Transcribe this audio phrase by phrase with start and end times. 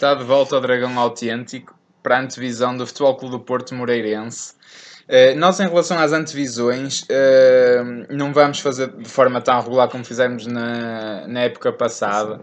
[0.00, 4.54] Está de volta ao Dragão Autêntico para a antevisão do Futebol Clube do Porto Moreirense.
[5.06, 10.02] Uh, nós, em relação às antevisões, uh, não vamos fazer de forma tão regular como
[10.02, 12.40] fizemos na, na época passada.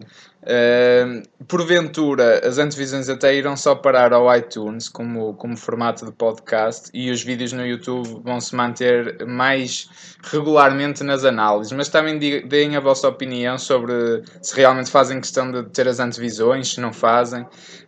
[1.48, 7.10] Porventura, as antevisões até irão só parar ao iTunes como, como formato de podcast e
[7.10, 9.90] os vídeos no YouTube vão se manter mais
[10.24, 11.74] regularmente nas análises.
[11.74, 13.94] Mas também deem a vossa opinião sobre
[14.42, 17.44] se realmente fazem questão de ter as antevisões, se não fazem.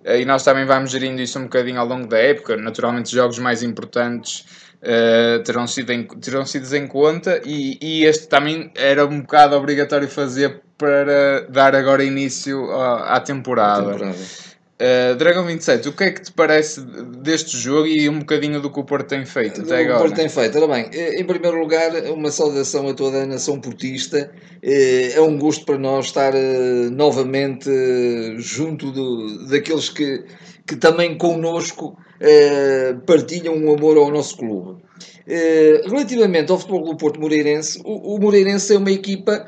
[0.05, 2.57] Uh, e nós também vamos gerindo isso um bocadinho ao longo da época.
[2.57, 4.45] Naturalmente, jogos mais importantes.
[4.81, 9.53] Uh, terão, sido em, terão sido em conta e, e este também era um bocado
[9.53, 13.91] obrigatório fazer para dar agora início à, temporada.
[13.91, 14.15] temporada.
[14.81, 18.71] Uh, Dragão 27, o que é que te parece deste jogo e um bocadinho do
[18.71, 19.97] que o Porto tem feito até agora?
[19.97, 23.25] O Porto tem feito, ora bem, eh, em primeiro lugar, uma saudação a toda a
[23.25, 24.31] nação portista.
[24.63, 26.31] Eh, é um gosto para nós estar
[26.94, 27.69] novamente
[28.38, 30.23] junto do, daqueles que,
[30.70, 31.98] que também connosco
[33.08, 34.84] partilham um amor ao nosso clube.
[35.86, 39.47] Relativamente ao futebol do Porto Moreirense, o, o Moreirense é uma equipa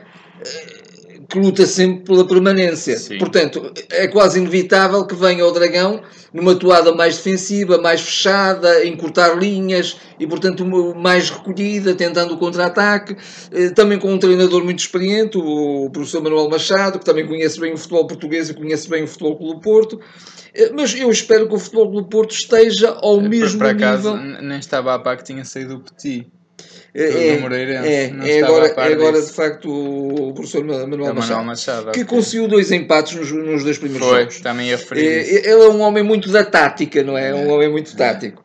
[1.32, 2.98] que luta sempre pela permanência.
[2.98, 3.18] Sim.
[3.18, 6.02] Portanto, é quase inevitável que venha o Dragão
[6.34, 10.66] numa toada mais defensiva, mais fechada, encurtar linhas e, portanto,
[10.96, 13.16] mais recolhida, tentando o contra-ataque.
[13.52, 17.74] Eh, também com um treinador muito experiente, o professor Manuel Machado, que também conhece bem
[17.74, 20.02] o futebol português e conhece bem o futebol do Porto.
[20.54, 24.18] Eh, mas eu espero que o futebol do Porto esteja ao mesmo por, por acaso,
[24.18, 24.42] nível.
[24.42, 26.28] Nem estava a par que tinha saído o Petit.
[26.94, 32.04] É, é, é, é agora, é agora de facto o professor Manuel Machado, Machado, que
[32.04, 34.42] conseguiu dois empates nos, nos dois primeiros Foi, jogos.
[34.42, 37.30] também é, Ele é um homem muito da tática, não é?
[37.30, 38.44] é um homem muito tático.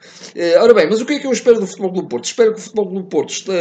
[0.60, 2.26] Ora bem, mas o que é que eu espero do Futebol do Porto?
[2.26, 3.52] Espero que o Futebol do Porto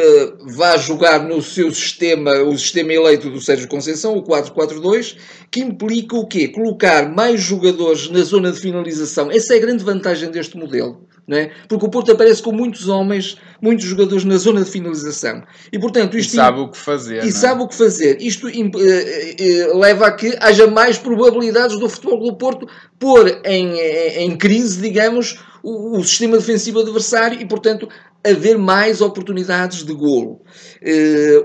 [0.56, 5.18] vá jogar no seu sistema, o sistema eleito do Sérgio Conceição, o 4-4-2,
[5.50, 6.48] que implica o quê?
[6.50, 9.32] Colocar mais jogadores na zona de finalização.
[9.32, 11.52] Essa é a grande vantagem deste modelo não é?
[11.68, 15.44] Porque o Porto aparece com muitos homens, muitos jogadores na zona de finalização.
[15.72, 16.34] E, portanto, isto...
[16.34, 17.24] E sabe o que fazer.
[17.24, 17.32] E é?
[17.32, 18.22] sabe o que fazer.
[18.22, 22.68] Isto uh, uh, leva a que haja mais probabilidades do futebol do Porto
[23.00, 23.76] pôr em,
[24.18, 27.90] em crise, digamos, o, o sistema defensivo adversário e, portanto,
[28.24, 30.42] haver mais oportunidades de golo.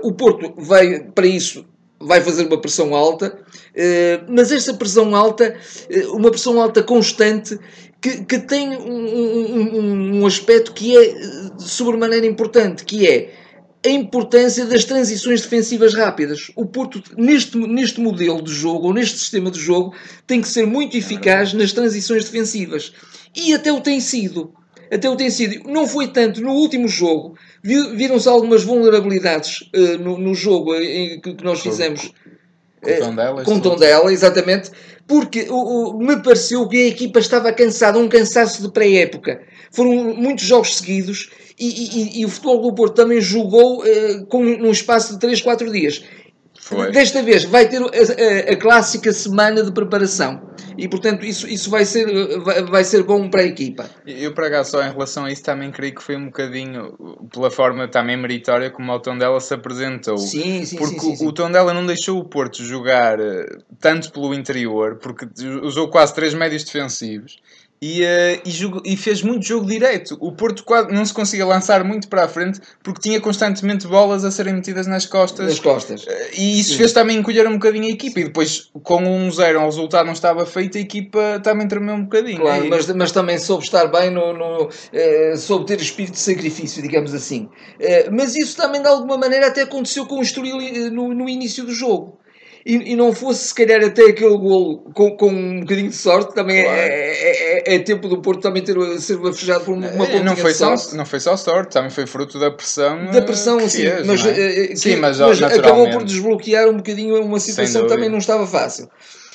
[0.03, 1.65] O Porto vai, para isso,
[1.99, 3.37] vai fazer uma pressão alta,
[4.27, 5.55] mas essa pressão alta,
[6.13, 7.59] uma pressão alta constante,
[8.01, 11.15] que, que tem um, um, um aspecto que é
[11.59, 13.31] sobremaneira importante, que é
[13.85, 16.51] a importância das transições defensivas rápidas.
[16.55, 19.93] O Porto, neste, neste modelo de jogo, ou neste sistema de jogo,
[20.27, 22.93] tem que ser muito eficaz nas transições defensivas.
[23.35, 24.53] E até o tem sido.
[24.91, 25.67] Até o tem sido.
[25.69, 27.35] Não foi tanto no último jogo.
[27.63, 32.11] Viram-se algumas vulnerabilidades uh, no, no, jogo em, que, que nós fizemos.
[32.81, 34.71] Com o Tondela, com Tondela, exatamente
[35.11, 39.41] porque o, o, me pareceu que a equipa estava cansada, um cansaço de pré-época.
[39.69, 44.41] Foram muitos jogos seguidos e, e, e, o Futebol do Porto também jogou uh, com,
[44.41, 46.01] num espaço de 3, 4 dias.
[46.71, 46.89] Foi.
[46.89, 50.41] Desta vez vai ter a, a, a, clássica semana de preparação
[50.77, 52.05] e portanto isso, isso vai, ser,
[52.39, 53.89] vai, vai ser bom para a equipa.
[54.07, 56.95] Eu para cá só em relação a isso também creio que foi um bocadinho
[57.29, 60.17] pela forma também meritória como o Tondela se apresentou.
[60.17, 63.45] Sim, sim, porque sim, sim, o Tondela não deixou o Porto jogar eh,
[63.79, 65.27] tanto pelo interior, porque
[65.61, 67.37] usou quase três médios defensivos
[67.81, 70.15] e, uh, e, jogo, e, fez muito jogo direto.
[70.19, 74.23] O Porto quase não se conseguia lançar muito para a frente porque tinha constantemente bolas
[74.23, 75.47] a serem metidas nas costas.
[75.47, 76.03] Nas costas.
[76.03, 76.77] Uh, e isso Sim.
[76.77, 78.19] fez também encolher um bocadinho a equipa.
[78.19, 82.03] E depois, com um zero, o resultado não estava feito, a equipa também tremeu um
[82.03, 82.41] bocadinho.
[82.41, 86.83] Claro, mas, mas também soube estar bem, no, no uh, soube ter espírito de sacrifício,
[86.83, 87.49] digamos assim.
[88.11, 91.73] mas isso também, de alguma maneira, até aconteceu com o Estoril no, no início do
[91.73, 92.20] jogo
[92.65, 96.33] e, e, não fosse se calhar até aquele golo com, com um bocadinho de sorte,
[96.35, 96.79] também é, claro.
[96.79, 100.35] é, é, é, é, tempo do Porto também ter ser bafejado por uma pontinha não
[100.35, 100.53] foi.
[100.53, 103.11] Só, não foi só sorte, também foi fruto da pressão.
[103.11, 104.75] Da pressão, sim, fez, mas, é?
[104.75, 108.89] sim, mas, mas acabou por desbloquear um bocadinho uma situação que também não estava fácil.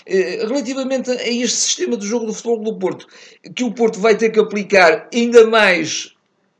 [0.06, 3.06] Relativamente a este sistema de jogo do futebol do Porto,
[3.55, 6.14] que o Porto vai ter que aplicar ainda mais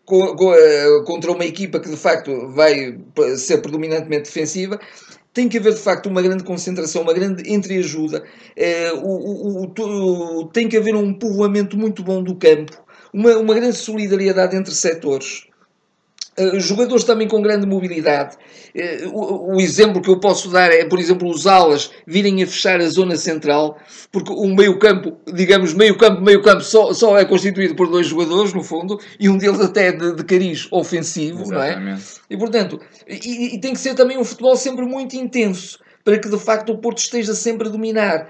[0.07, 2.97] contra uma equipa que de facto vai
[3.37, 4.81] ser predominantemente defensiva,
[5.37, 8.25] tem que haver de facto uma grande concentração, uma grande entreajuda,
[8.57, 12.73] é, o, o, o, tem que haver um povoamento muito bom do campo,
[13.13, 15.47] uma, uma grande solidariedade entre setores.
[16.39, 18.37] Uh, jogadores também com grande mobilidade.
[18.75, 22.47] Uh, o, o, exemplo que eu posso dar é, por exemplo, os alas virem a
[22.47, 23.79] fechar a zona central,
[24.13, 28.99] porque o meio-campo, digamos, meio-campo, meio-campo só, só é constituído por dois jogadores, no fundo,
[29.19, 31.85] e um deles até de, de cariz ofensivo, Exatamente.
[31.85, 31.99] não é?
[32.29, 36.29] E portanto, e, e tem que ser também um futebol sempre muito intenso para que
[36.29, 38.29] de facto o Porto esteja sempre a dominar.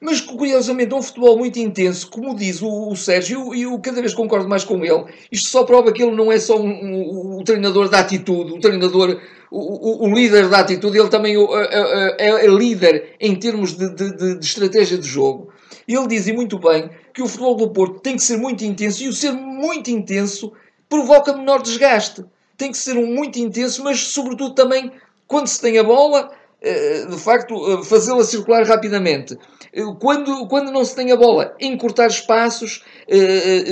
[0.00, 4.00] Mas curiosamente é um futebol muito intenso, como diz o, o Sérgio, e eu cada
[4.00, 5.04] vez concordo mais com ele.
[5.32, 8.60] Isto só prova que ele não é só um, um, um treinador da atitude, o
[8.60, 9.20] treinador,
[9.50, 14.44] o, líder da atitude, ele também é, é, é líder em termos de, de, de,
[14.44, 15.48] estratégia de jogo.
[15.88, 19.02] Ele diz e muito bem que o futebol do Porto tem que ser muito intenso
[19.02, 20.52] e o ser muito intenso
[20.88, 22.24] provoca menor desgaste.
[22.56, 24.90] Tem que ser um muito intenso, mas sobretudo também
[25.26, 26.30] quando se tem a bola,
[27.06, 29.36] de facto, eh, fazê-la circular rapidamente.
[29.72, 32.84] Eh, quando, quando não se tem a bola, encurtar espaços,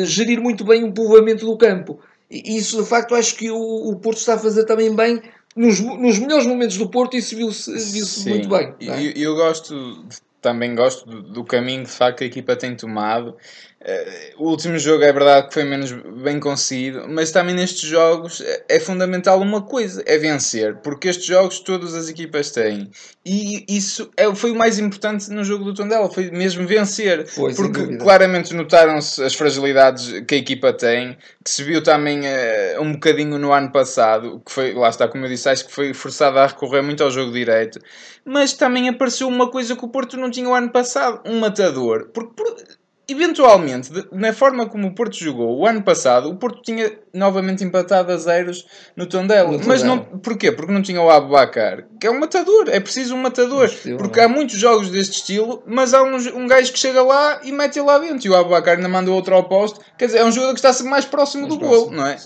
[0.05, 1.99] gerir muito bem o povoamento do campo.
[2.31, 5.23] Isso, de facto, acho que o, o Porto está a fazer também bem
[5.55, 8.75] nos, nos melhores momentos do Porto, isso viu-se viu muito bem.
[8.81, 9.07] É?
[9.07, 10.05] Eu, eu, gosto,
[10.41, 13.37] também gosto do, do, caminho de facto que a equipa tem tomado.
[13.85, 18.41] Uh, o último jogo é verdade que foi menos bem conseguido, mas também nestes jogos
[18.41, 22.91] é, é fundamental uma coisa: é vencer, porque estes jogos todas as equipas têm.
[23.27, 27.27] E isso é, foi o mais importante no jogo do Tondela, foi mesmo vencer.
[27.27, 32.81] Foi, porque claramente notaram-se as fragilidades que a equipa tem, que se viu também uh,
[32.81, 35.93] um bocadinho no ano passado, que foi, lá está, como eu disse, acho que foi
[35.93, 37.79] forçado a recorrer muito ao jogo direito,
[38.25, 42.09] mas também apareceu uma coisa que o Porto não tinha o ano passado: um matador.
[42.15, 42.33] Porque.
[42.35, 47.63] Por, eventualmente, na forma como o Porto jogou o ano passado, o Porto tinha novamente
[47.63, 48.67] empatado a zeros
[48.97, 49.53] no Tondela.
[49.53, 50.51] No mas não, porquê?
[50.51, 53.67] Porque não tinha o Abubacar, que é um matador, é preciso um matador.
[53.67, 57.41] Estilo, porque há muitos jogos deste estilo, mas há um, um gajo que chega lá
[57.45, 58.27] e mete lá dentro.
[58.27, 59.81] E o Abubacar ainda manda outro ao posto.
[59.99, 62.07] Quer dizer, é um jogador que está sempre mais próximo mais do próximo, gol, não
[62.07, 62.17] é?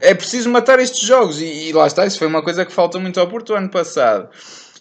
[0.00, 1.40] É preciso matar estes jogos.
[1.40, 3.68] E, e lá está, isso foi uma coisa que falta muito ao Porto o ano
[3.68, 4.28] passado.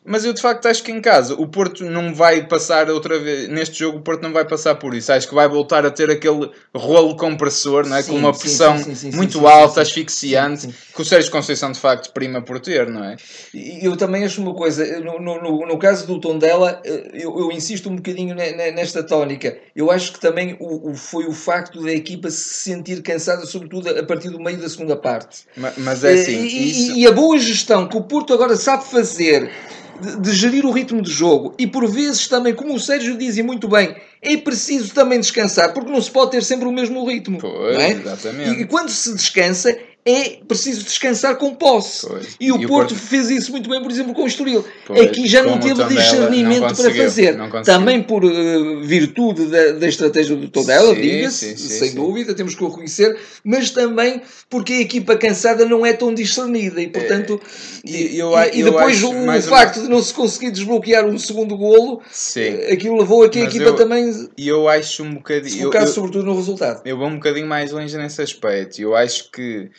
[0.06, 3.50] Mas eu de facto acho que em casa o Porto não vai passar outra vez.
[3.50, 5.12] Neste jogo o Porto não vai passar por isso.
[5.12, 8.02] Acho que vai voltar a ter aquele rolo compressor, não é?
[8.02, 12.14] Sim, com uma pressão sim, sim, muito alta, asfixiante, que o Sérgio Conceição de facto
[12.14, 13.18] prima por ter, não é?
[13.54, 17.90] Eu também acho uma coisa, no, no, no caso do Tondela, eh, eu, eu insisto
[17.90, 19.58] um bocadinho nesta tónica.
[19.76, 23.90] Eu acho que também o, o, foi o facto da equipa se sentir cansada, sobretudo
[23.90, 25.44] a partir do meio da segunda parte.
[25.56, 26.38] Mas, mas é assim.
[26.38, 26.98] Eh, e, isso...
[26.98, 29.52] e a boa gestão que o Porto agora sabe fazer
[30.02, 33.44] de, de, gerir o ritmo de jogo e por vezes também, como o Sérgio dizia
[33.44, 37.40] muito bem, é preciso também descansar, porque não se pode ter sempre o mesmo ritmo.
[37.40, 37.92] Pois, é?
[37.92, 38.60] exatamente.
[38.60, 42.08] E, e quando se descansa, é preciso descansar com posse.
[42.08, 42.36] Pois.
[42.40, 44.66] E o, e Porto, Porto, fez isso muito bem, por exemplo, com o Estoril.
[44.86, 47.38] Pois, Aqui já não teve discernimento para fazer.
[47.64, 51.96] Também por uh, virtude da, da, estratégia do Tondela, diga-se, sem sim.
[51.96, 56.82] dúvida, temos que o reconhecer, mas também porque a equipa cansada não é tão discernida
[56.82, 57.40] e, portanto,
[57.86, 59.84] é, e, eu, e, depois o, o facto uma...
[59.84, 62.42] de não se conseguir desbloquear um segundo golo, sim.
[62.42, 65.64] Eh, aquilo levou a que a equipa eu, também e eu acho um bocadinho, se
[65.64, 66.82] focasse sobretudo no resultado.
[66.86, 68.82] Eu vou um bocadinho mais longe nesse aspecto.
[68.82, 69.70] Eu acho que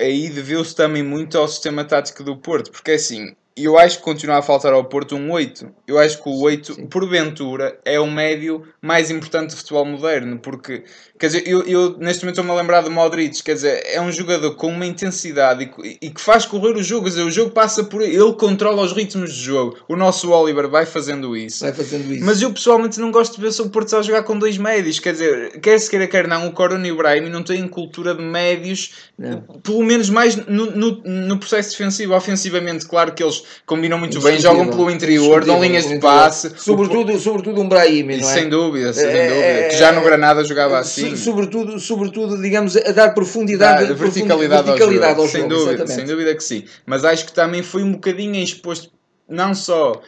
[0.00, 4.04] aí deveu-se também muito ao sistema tático do Porto, porque é assim, eu acho que
[4.04, 5.68] continua a faltar ao Porto um 8.
[5.86, 6.86] Eu acho que o 8, Sim.
[6.86, 10.84] porventura, é o médio mais importante do futebol moderno, porque
[11.18, 14.12] Quer dizer, eu, eu neste momento estou-me a lembrar de Modric, quer dizer, é um
[14.12, 17.50] jogador com uma intensidade e, e, que faz correr o jogo, quer dizer, o jogo
[17.50, 19.78] passa por ele, ele controla os ritmos de jogo.
[19.88, 21.64] O nosso Oliver vai fazendo isso.
[21.64, 22.24] Vai fazendo isso.
[22.24, 25.12] Mas eu pessoalmente não gosto de ver o Porto a jogar com dois médios, quer
[25.12, 28.22] dizer, quer se queira, quer não, o Corona e o Brahim não têm cultura de
[28.22, 29.40] médios, não.
[29.40, 32.14] pelo menos mais no, no, no, processo defensivo.
[32.14, 36.52] Ofensivamente, claro que eles combinam muito bem, jogam pelo interior, dão linhas de passe.
[36.56, 37.18] Sobretudo, o...
[37.18, 38.22] sobretudo um Brahim, não é?
[38.22, 39.46] Sem dúvida, sem é, dúvida.
[39.46, 43.94] É, que já no Granada jogava é, assim sobretudo, sobretudo, digamos, a dar profundidade, da,
[43.94, 45.26] verticalidade, verticalidade, ao jogo.
[45.26, 46.64] Ao sem, dúvida, sem dúvida que sim.
[46.86, 48.90] Mas acho que também foi um bocadinho exposto,
[49.28, 50.00] não só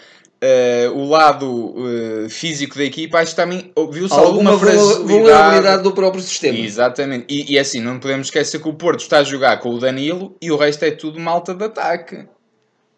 [0.43, 4.75] Uh, o lado uh, físico da equipa, acho que também viu-se alguma, alguma
[5.05, 6.59] vulnerabilidade do próprio sistema.
[6.59, 7.27] Exatamente.
[7.29, 10.35] E, e, assim, não podemos esquecer que o Porto está a jogar com o Danilo
[10.41, 12.25] e o resto é tudo malta de ataque.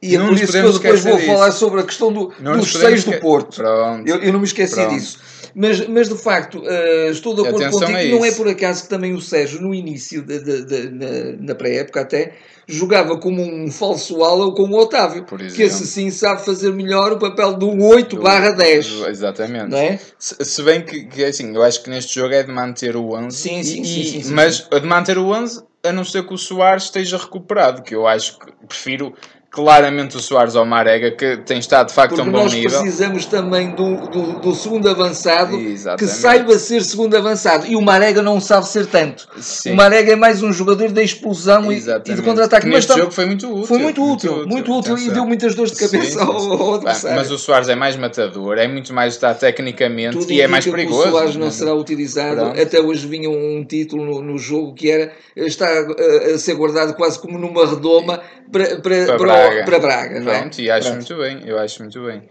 [0.02, 1.26] E é não é por isso que eu depois vou disso.
[1.26, 3.62] falar sobre a questão do, dos seis do Porto.
[4.04, 4.94] Eu, eu, não me esqueci Pronto.
[4.94, 5.18] disso.
[5.54, 7.98] Mas, mas de facto, uh, estou de acordo contigo.
[7.98, 11.36] É não é por acaso que também o Sérgio, no início, de, de, de, na,
[11.38, 12.32] na pré-época até,
[12.66, 15.24] jogava como um falso ala com o Otávio.
[15.24, 18.86] Que esse sim sabe fazer melhor o papel de um 8 barra 10.
[19.08, 19.74] Exatamente.
[19.74, 20.00] É?
[20.18, 23.14] se, se, bem que, que, assim, eu acho que neste jogo é de manter o
[23.14, 23.36] 11.
[23.36, 26.32] Sim, sim, e, sim, sim, sim, Mas de manter o 11 a não ser que
[26.32, 29.12] o Soares esteja recuperado, que eu acho que prefiro
[29.52, 32.70] claramente o Soares ao Marega, que tem estado de facto a um bom nível.
[32.70, 35.98] nós precisamos também do, do, do, segundo avançado Exatamente.
[35.98, 37.66] que saiba ser segundo avançado.
[37.66, 39.28] E o Marega não sabe ser tanto.
[39.38, 39.72] Sim.
[39.72, 42.66] O Marega é mais um jogador da explosão e, e de contra-ataque.
[42.66, 43.66] Mas neste jogo foi muito útil.
[43.66, 46.20] Foi muito útil, muito útil, muito útil e deu muitas dores de cabeça sim, sim,
[46.20, 47.18] ao, ao adversário.
[47.18, 50.64] Mas o Soares é mais matador, é muito mais está tecnicamente Tudo e é mais
[50.64, 51.08] perigoso.
[51.08, 52.36] o Soares não será utilizado.
[52.36, 52.58] Pronto.
[52.58, 56.94] Até hoje vinha um título no, no jogo que era está a, a ser guardado
[56.94, 59.64] quase como numa redoma para, para, para, para Braga.
[59.64, 60.20] para Braga.
[60.20, 60.40] não é?
[60.40, 61.14] Pronto, e acho Pronto.
[61.14, 62.22] muito bem, eu acho muito bem.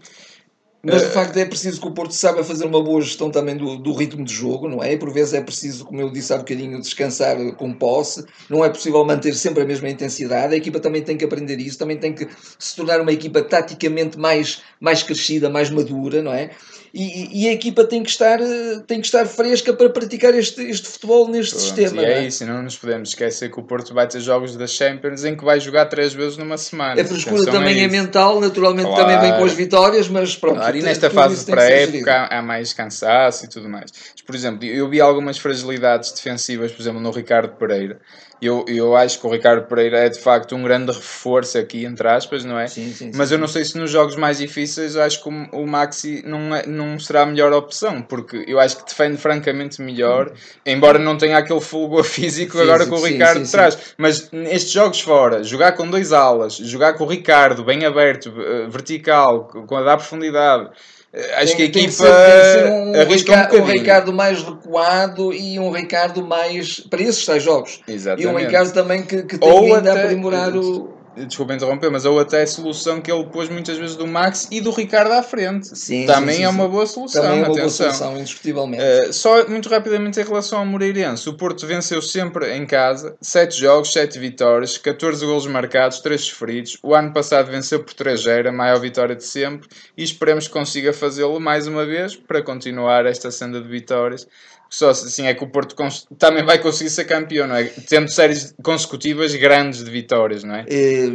[0.84, 3.56] Mas Eh, de facto é preciso que o Porto saiba fazer uma boa gestão também
[3.56, 4.92] do, do ritmo de jogo, não é?
[4.94, 8.24] E por vezes é preciso, como eu disse há bocadinho, descansar com posse.
[8.50, 10.52] Não é possível manter sempre a mesma intensidade.
[10.52, 12.26] A equipa também tem que aprender isso, também tem que
[12.58, 16.50] se tornar uma equipa taticamente mais, mais crescida, mais madura, não é?
[16.94, 20.60] E, e a equipa tem que estar, eh, tem que estar fresca para praticar este,
[20.62, 22.02] este futebol neste Pronto, sistema.
[22.02, 22.26] e não é é?
[22.26, 25.34] isso, e não nos podemos esquecer que o Porto vai ter jogos da Champions em
[25.34, 27.00] que vai jogar três vezes numa semana.
[27.00, 27.90] A frescura também é isso.
[27.92, 29.04] mental, naturalmente Claro.
[29.06, 30.56] também vem com as vitórias, mas pronto.
[30.56, 33.90] Claro, e nesta fase pré-época há há mais cansaço e tudo mais.
[34.12, 38.00] Mas, por exemplo, eu vi algumas fragilidades defensivas, por exemplo, no Ricardo Pereira.
[38.42, 42.08] Eu, eu acho que o Ricardo Pereira é de facto um grande reforço aqui, entre
[42.08, 42.66] aspas, não é?
[42.66, 45.28] Sim, sim, Mas sim, eu não sei se nos jogos mais difíceis eu acho que
[45.28, 49.16] o, o Maxi não, é, não será a melhor opção, porque eu acho que defende
[49.16, 50.32] francamente melhor,
[50.66, 53.94] embora não tenha aquele fulgor físico, agora que o Ricardo traz.
[53.96, 58.66] Mas nestes jogos fora, jogar com dois alas, jogar com o Ricardo bem aberto, eh,
[58.68, 60.68] vertical, com a dar profundidade,
[61.12, 63.64] eh, acho que a Tem- tem equipa tem um, arrisca um um.
[63.66, 67.80] Ricardo mais recuado e um Ricardo mais para esses tais jogos.
[67.86, 68.46] E um Exatamente.
[68.46, 70.91] Ricardo também que, que tem Ou vindo a até- aprimorar o.
[71.14, 74.60] Desculpa interromper, mas ou até a solução que ele pôs muitas vezes do Max e
[74.60, 75.76] do Ricardo à frente.
[75.76, 76.54] Sim, Também sim, sim, é sim.
[76.54, 77.22] uma boa solução.
[77.22, 77.92] Também é uma boa atenção.
[77.92, 78.82] solução, indiscutivelmente.
[78.82, 83.60] Uh, só muito rapidamente em relação ao Moreirense, o Porto venceu sempre em casa, 7
[83.60, 86.78] jogos, 7 vitórias, 14 golos marcados, 3 sofridos.
[86.82, 90.92] O ano passado venceu por 3-0, a maior vitória de sempre, e esperemos que consiga
[90.94, 94.26] fazê-lo mais uma vez para continuar esta senda de vitórias.
[94.74, 95.76] Só assim é que o Porto
[96.18, 97.64] também vai conseguir ser campeão, não é?
[97.64, 100.64] Tendo séries consecutivas grandes de vitórias, não é?
[100.66, 101.10] Eh,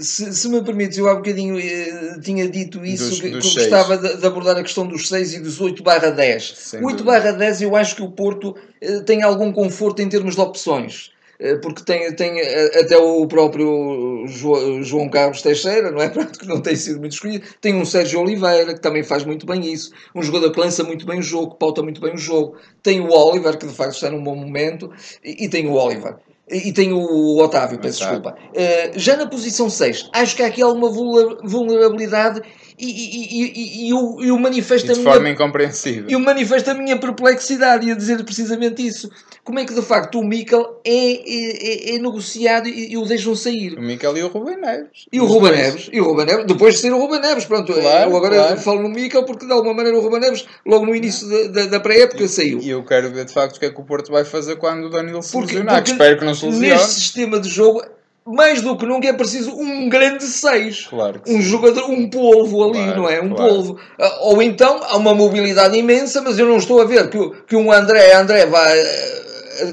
[0.00, 3.58] se, se me permites, eu há bocadinho eh, tinha dito isso, Dos- que, dos que
[3.58, 6.54] eu gostava de, de abordar a questão dos 6 e dos 8 barra 10.
[6.56, 7.20] Sem 8 dúvida.
[7.20, 11.10] barra 10 eu acho que o Porto eh, tem algum conforto em termos de opções.
[11.38, 16.08] Eh, Porque tem, tem eh, até o próprio Jo- João Carlos Teixeira, não é?
[16.10, 17.46] Pronto, que não tem sido muito escolhido.
[17.60, 19.90] Tem um Sérgio Oliveira, que também faz muito bem isso.
[20.14, 22.56] Um jogador que lança muito bem o jogo, que pauta muito bem o jogo.
[22.82, 24.90] Tem o Oliver, que de facto está num bom momento.
[25.24, 26.16] E, e tem o Oliver.
[26.48, 28.36] E, e tem o Otávio, peço desculpa.
[28.54, 32.40] Eh, já na posição 6, acho que há aqui alguma vulner- vulnerabilidade
[32.78, 36.06] e, e, e, e, e eu, eu E manifesto a de minha forma incompreensível.
[36.08, 39.10] eu manifesto a minha perplexidade e a dizer precisamente isso.
[39.46, 43.04] Como é que de facto o Mikel é, é, é- é negociado e, e o
[43.06, 43.78] deixam sair?
[43.78, 45.06] O Mikel e o Rubem Neves.
[45.12, 45.52] E o Ruben.
[45.52, 48.34] Neves, e o Ruben Neves, depois de ser o Ruben Neves, pronto, Claro, eu agora
[48.36, 48.60] claro.
[48.60, 51.66] falo no Mikel porque de alguma maneira o Ruben Neves, logo no início da, da,
[51.66, 52.58] da pré-época, saiu.
[52.60, 54.86] E eu quero ver de facto o que é que o Porto vai fazer quando
[54.86, 56.68] o Danilo se Porque- lesionar, porque que espero que não se lesione.
[56.68, 57.84] Neste sistema de jogo,
[58.26, 60.88] mais do que nunca é preciso um grande 6.
[60.88, 61.40] Claro um sim.
[61.42, 63.20] jogador, um polvo ali, Claro, não é?
[63.22, 63.52] Um claro.
[63.54, 63.78] polvo.
[63.96, 67.54] Ah, Ou então há uma mobilidade imensa, mas eu não estou a ver que, que
[67.54, 68.76] um André André vai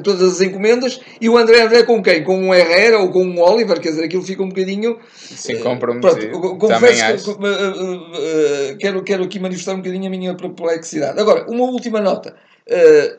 [0.03, 2.23] todas as encomendas e o André André com quem?
[2.23, 4.97] Com um Herrera ou com um Oliver, quer dizer, aquilo fica um bocadinho.
[5.13, 6.39] Sim, Pronto, comprometido.
[6.39, 10.35] co- Também confesso que eh, eh, eh, quero, quero aqui manifestar um bocadinho a minha
[10.35, 11.19] perplexidade.
[11.19, 12.35] Agora, uma última nota.
[12.67, 13.17] Eh,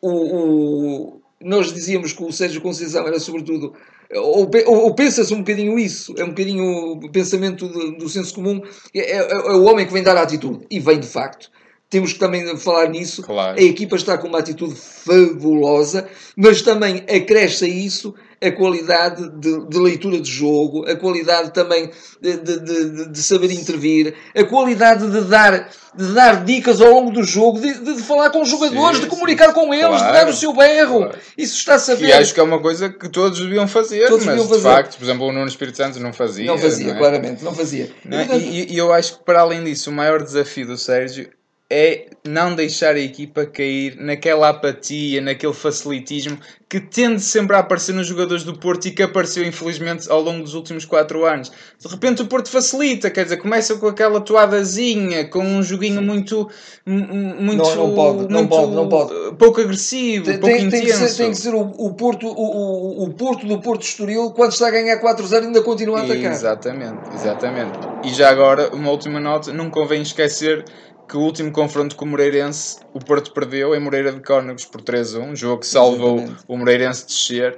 [0.00, 3.74] o, o- nós dizíamos que o Sérgio Conceição era sobretudo
[4.14, 8.34] ou, ou- ou pensa-se um bocadinho isso, é um bocadinho o pensamento do, do senso
[8.34, 8.62] comum,
[8.94, 11.50] é, é- é o homem que vem dar a atitude, e vem de facto.
[11.88, 13.22] Temos que também falar nisso.
[13.22, 13.58] Claro.
[13.58, 19.66] A equipa está com uma atitude fabulosa, mas também acresce a isso a qualidade de,
[19.66, 21.90] de leitura de jogo, a qualidade também
[22.20, 27.10] de, de- de- de saber intervir, a qualidade de dar, de dar dicas ao longo
[27.10, 29.54] do jogo, de, de- de falar com os jogadores, Sim, de comunicar sim.
[29.54, 30.98] com eles, de Claro, dar o seu berro.
[30.98, 31.18] claro.
[31.38, 32.08] Isso está a saber.
[32.08, 34.62] E acho que é uma coisa que todos deviam fazer, Todos mas deviam de fazer.
[34.76, 36.46] facto, por exemplo, o Nuno Espírito Santo não fazia.
[36.46, 36.94] Não fazia, é?
[36.98, 37.90] claramente, não fazia.
[38.04, 38.36] Não é?
[38.36, 41.30] E, e eu acho que para além disso, o maior desafio do Sérgio
[41.68, 47.92] é não deixar a equipa cair naquela apatia, naquele facilitismo que tende sempre a aparecer
[47.92, 51.50] nos jogadores do Porto e que apareceu infelizmente ao longo dos últimos 4 anos.
[51.78, 56.48] De repente o Porto facilita, quer dizer, começa com aquela toadazinha, com um joguinho muito,
[56.86, 59.36] m- muito, Não, não pode, não muito pode, não pode.
[59.36, 61.08] pouco agressivo, Tem, pouco tem- tem que intenso.
[61.08, 64.52] ser, tem que ser o, o Porto, o, o, o Porto do Porto Estoril, quando
[64.52, 66.32] está a ganhar 4-0, ainda continua a atacar.
[66.32, 67.78] Exatamente, exatamente.
[68.04, 70.64] E já agora, uma última nota, não convém esquecer
[71.08, 74.80] que o último confronto com o Moreirense, o Porto perdeu em Moreira de Cónegos por
[74.82, 76.44] 3-1, um jogo que salvou Exatamente.
[76.48, 77.56] o Moreirense de descer.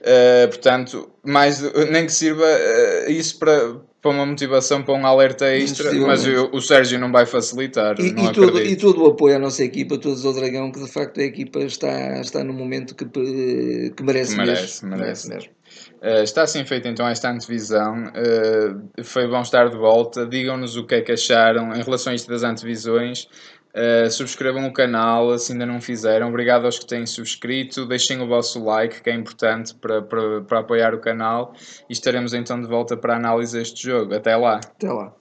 [0.00, 5.46] Uh, portanto, mais, nem que sirva uh, isso para, para uma motivação, para um alerta
[5.52, 9.34] extra, mas eu- o Sérgio não vai facilitar, E, e todo, e todo o apoio
[9.34, 12.94] à nossa equipa, todos ao Dragão, que de facto a equipa está, está no momento
[12.94, 14.96] que, que merece, Merece, mesmo.
[14.96, 15.28] merece.
[15.28, 15.55] mesmo.
[16.02, 18.04] Uh, está assim feita então esta antevisão.
[18.08, 20.26] Uh, foi bom estar de volta.
[20.26, 23.28] Digam-nos o que é que acharam em relação a isto das antevisões.
[23.74, 26.28] Uh, subscrevam o canal se ainda não fizeram.
[26.28, 27.86] Obrigado aos que têm subscrito.
[27.86, 31.52] Deixem o vosso like, que é importante para, para, para apoiar o canal.
[31.88, 34.14] E estaremos então de volta para a análise deste jogo.
[34.14, 34.56] Até lá.
[34.56, 35.12] Até lá.